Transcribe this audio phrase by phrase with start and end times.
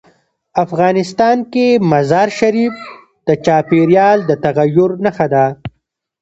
[0.63, 2.75] افغانستان کې مزارشریف
[3.27, 5.45] د چاپېریال د تغیر نښه ده.